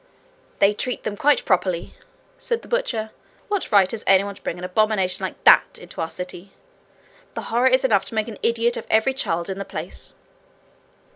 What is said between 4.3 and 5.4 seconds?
to bring an abomination